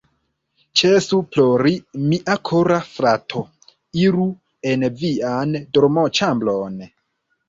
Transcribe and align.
Ĉesu 0.79 1.17
plori 1.33 1.73
mia 2.13 2.37
kora 2.49 2.77
frato, 2.93 3.43
iru 4.05 4.25
en 4.71 4.87
vian 5.03 5.53
dormoĉambron 5.79 6.81